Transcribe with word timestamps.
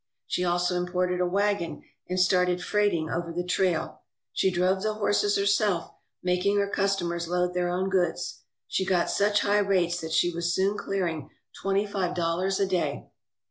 She 0.25 0.43
also 0.43 0.77
imported 0.77 1.21
a 1.21 1.27
wagon, 1.29 1.83
and 2.09 2.19
started 2.19 2.63
freighting 2.63 3.11
over 3.11 3.31
the 3.31 3.43
trail. 3.45 4.01
She 4.33 4.49
drove 4.49 4.81
the 4.81 4.95
horses 4.95 5.35
herself, 5.37 5.91
making 6.23 6.57
her 6.57 6.67
customers 6.67 7.27
load 7.27 7.53
their 7.53 7.69
own 7.69 7.87
goods. 7.87 8.39
She 8.67 8.83
got 8.83 9.11
such 9.11 9.41
high 9.41 9.59
rates 9.59 10.01
that 10.01 10.11
she 10.11 10.31
was 10.33 10.55
soon 10.55 10.75
clearing 10.75 11.29
twenty 11.61 11.85
five 11.85 12.15
dollars 12.15 12.59
a 12.59 12.65
day. 12.65 13.11